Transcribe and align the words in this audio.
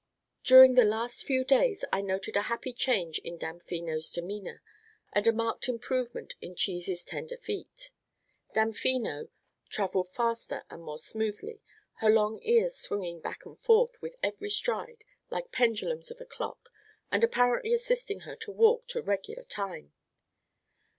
During 0.43 0.73
the 0.73 0.83
last 0.83 1.25
few 1.25 1.43
days, 1.43 1.85
I 1.93 2.01
noted 2.01 2.35
a 2.35 2.41
happy 2.49 2.73
change 2.73 3.19
in 3.19 3.37
Damfino's 3.37 4.11
demeanor, 4.11 4.63
and 5.13 5.27
a 5.27 5.31
marked 5.31 5.69
improvement 5.69 6.33
in 6.41 6.55
Cheese's 6.55 7.05
tender 7.05 7.37
feet. 7.37 7.91
Damfino 8.55 9.29
traveled 9.69 10.09
faster 10.09 10.63
and 10.71 10.81
more 10.81 10.97
smoothly, 10.97 11.61
her 11.97 12.09
long 12.09 12.39
ears 12.41 12.75
swinging 12.79 13.19
back 13.21 13.45
and 13.45 13.59
forth 13.59 14.01
with 14.01 14.15
every 14.23 14.49
stride 14.49 15.03
like 15.29 15.51
pendulums 15.51 16.09
of 16.09 16.19
a 16.19 16.25
clock 16.25 16.71
and 17.11 17.23
apparently 17.23 17.71
assisting 17.71 18.21
her 18.21 18.35
to 18.37 18.49
walk 18.51 18.87
to 18.87 19.03
regular 19.03 19.43
time. 19.43 19.93